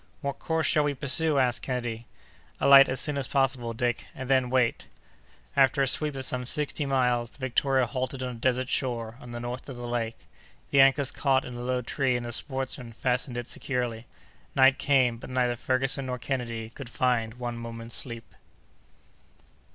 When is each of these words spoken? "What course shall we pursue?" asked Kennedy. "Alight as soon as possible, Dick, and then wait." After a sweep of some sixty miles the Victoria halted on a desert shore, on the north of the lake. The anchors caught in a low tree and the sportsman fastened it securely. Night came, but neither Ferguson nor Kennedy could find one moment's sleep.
"What 0.21 0.39
course 0.39 0.65
shall 0.65 0.83
we 0.85 0.95
pursue?" 0.95 1.37
asked 1.37 1.61
Kennedy. 1.61 2.07
"Alight 2.59 2.89
as 2.89 2.99
soon 2.99 3.19
as 3.19 3.27
possible, 3.27 3.71
Dick, 3.73 4.07
and 4.15 4.27
then 4.27 4.49
wait." 4.49 4.87
After 5.55 5.83
a 5.83 5.87
sweep 5.87 6.15
of 6.15 6.25
some 6.25 6.43
sixty 6.47 6.87
miles 6.87 7.29
the 7.29 7.37
Victoria 7.37 7.85
halted 7.85 8.23
on 8.23 8.29
a 8.31 8.39
desert 8.39 8.67
shore, 8.67 9.13
on 9.21 9.29
the 9.29 9.39
north 9.39 9.69
of 9.69 9.75
the 9.77 9.85
lake. 9.87 10.17
The 10.71 10.81
anchors 10.81 11.11
caught 11.11 11.45
in 11.45 11.53
a 11.53 11.61
low 11.61 11.83
tree 11.83 12.15
and 12.17 12.25
the 12.25 12.31
sportsman 12.31 12.93
fastened 12.93 13.37
it 13.37 13.47
securely. 13.47 14.07
Night 14.55 14.79
came, 14.79 15.17
but 15.17 15.29
neither 15.29 15.55
Ferguson 15.55 16.07
nor 16.07 16.17
Kennedy 16.17 16.71
could 16.71 16.89
find 16.89 17.35
one 17.35 17.55
moment's 17.59 17.93
sleep. 17.93 18.33